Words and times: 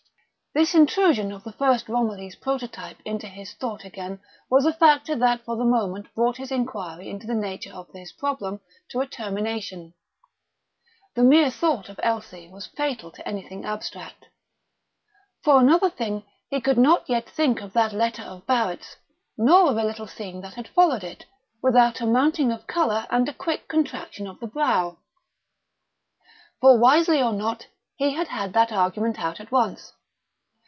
This 0.53 0.75
intrusion 0.75 1.31
of 1.31 1.45
the 1.45 1.53
first 1.53 1.87
Romilly's 1.87 2.35
prototype 2.35 2.97
into 3.05 3.25
his 3.25 3.53
thought 3.53 3.85
again 3.85 4.19
was 4.49 4.65
a 4.65 4.73
factor 4.73 5.15
that 5.15 5.45
for 5.45 5.55
the 5.55 5.63
moment 5.63 6.13
brought 6.13 6.35
his 6.35 6.51
inquiry 6.51 7.07
into 7.09 7.25
the 7.25 7.33
nature 7.33 7.71
of 7.73 7.87
his 7.93 8.11
problem 8.11 8.59
to 8.89 8.99
a 8.99 9.07
termination; 9.07 9.93
the 11.15 11.23
mere 11.23 11.49
thought 11.49 11.87
of 11.87 12.01
Elsie 12.03 12.49
was 12.49 12.67
fatal 12.67 13.11
to 13.11 13.25
anything 13.25 13.63
abstract. 13.63 14.25
For 15.41 15.57
another 15.61 15.89
thing, 15.89 16.23
he 16.49 16.59
could 16.59 16.77
not 16.77 17.07
yet 17.09 17.29
think 17.29 17.61
of 17.61 17.71
that 17.71 17.93
letter 17.93 18.23
of 18.23 18.45
Barrett's, 18.45 18.97
nor 19.37 19.71
of 19.71 19.77
a 19.77 19.85
little 19.85 20.05
scene 20.05 20.41
that 20.41 20.55
had 20.55 20.67
followed 20.67 21.05
it, 21.05 21.25
without 21.63 22.01
a 22.01 22.05
mounting 22.05 22.51
of 22.51 22.67
colour 22.67 23.07
and 23.09 23.29
a 23.29 23.33
quick 23.33 23.69
contraction 23.69 24.27
of 24.27 24.41
the 24.41 24.47
brow. 24.47 24.97
For, 26.59 26.77
wisely 26.77 27.21
or 27.23 27.31
not, 27.31 27.67
he 27.95 28.15
had 28.15 28.27
had 28.27 28.51
that 28.51 28.73
argument 28.73 29.17
out 29.17 29.39
at 29.39 29.53
once. 29.53 29.93